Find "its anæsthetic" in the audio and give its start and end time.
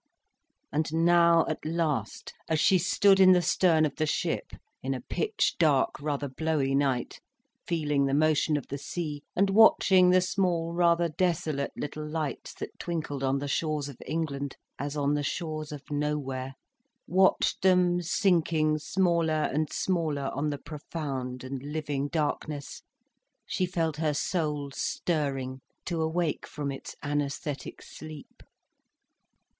26.71-27.83